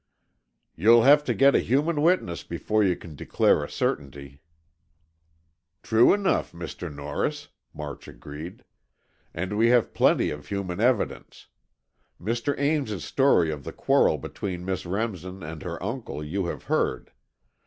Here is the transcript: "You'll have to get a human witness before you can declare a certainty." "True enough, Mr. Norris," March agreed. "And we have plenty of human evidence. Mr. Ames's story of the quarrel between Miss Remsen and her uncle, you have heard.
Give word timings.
"You'll 0.75 1.03
have 1.03 1.23
to 1.25 1.33
get 1.35 1.53
a 1.53 1.59
human 1.59 2.01
witness 2.01 2.41
before 2.41 2.83
you 2.83 2.95
can 2.95 3.13
declare 3.15 3.63
a 3.63 3.69
certainty." 3.69 4.41
"True 5.83 6.11
enough, 6.11 6.53
Mr. 6.53 6.91
Norris," 6.91 7.49
March 7.71 8.07
agreed. 8.07 8.63
"And 9.31 9.55
we 9.59 9.67
have 9.69 9.93
plenty 9.93 10.31
of 10.31 10.47
human 10.47 10.79
evidence. 10.79 11.49
Mr. 12.19 12.59
Ames's 12.59 13.05
story 13.05 13.51
of 13.51 13.63
the 13.63 13.71
quarrel 13.73 14.17
between 14.17 14.65
Miss 14.65 14.87
Remsen 14.87 15.43
and 15.43 15.61
her 15.61 15.77
uncle, 15.83 16.23
you 16.23 16.47
have 16.47 16.63
heard. 16.63 17.11